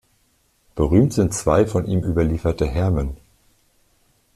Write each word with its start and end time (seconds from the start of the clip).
Berühmt 0.73 1.13
sind 1.13 1.31
zwei 1.31 1.67
von 1.67 1.85
ihm 1.85 1.99
überlieferte 2.03 2.65
Hermen. 2.65 3.17